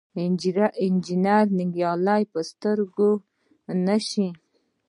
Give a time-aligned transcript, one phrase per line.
[0.83, 3.09] انجنیر ننګیالی په سترګه
[3.85, 4.27] نه شو.